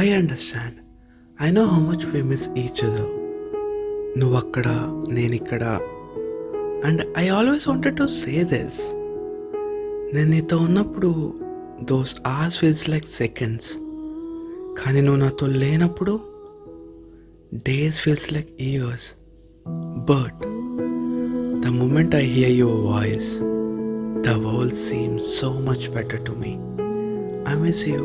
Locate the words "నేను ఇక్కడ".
5.10-5.62